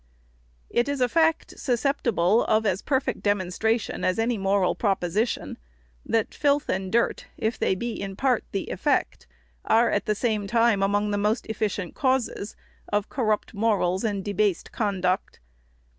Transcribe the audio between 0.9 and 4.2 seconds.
a fact, susceptible of as perfect demonstration as